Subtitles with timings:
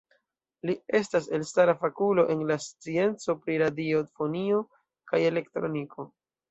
[0.69, 4.67] Li estas elstara fakulo en la scienco pri radiofonio
[5.13, 6.13] kaj elektroniko.